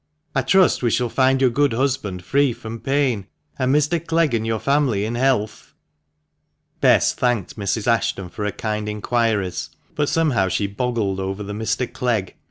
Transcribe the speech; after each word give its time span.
I 0.33 0.41
trust 0.41 0.81
we 0.81 0.89
shall 0.89 1.09
find 1.09 1.39
your 1.41 1.51
good 1.51 1.73
husband 1.73 2.23
free 2.25 2.53
from 2.53 2.79
pain, 2.79 3.27
and 3.59 3.71
Mr. 3.71 4.03
Clegg 4.03 4.33
and 4.33 4.47
your 4.47 4.57
family 4.57 5.05
in 5.05 5.13
health." 5.13 5.75
Bess 6.79 7.13
thanked 7.13 7.55
Mrs. 7.55 7.85
Ashton 7.85 8.29
for 8.29 8.43
her 8.45 8.49
kind 8.51 8.89
inquiries, 8.89 9.69
but 9.93 10.09
somehow 10.09 10.47
she 10.47 10.65
boggled 10.65 11.19
over 11.19 11.43
the 11.43 11.53
"Mr. 11.53 11.85
Clegg." 11.85 12.33